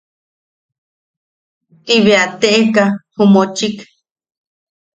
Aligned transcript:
Ti 1.85 1.95
bea 2.05 2.25
teʼeka 2.39 2.83
ju 3.13 3.23
mochik. 3.33 3.75